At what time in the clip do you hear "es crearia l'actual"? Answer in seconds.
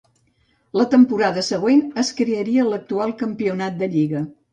2.03-3.13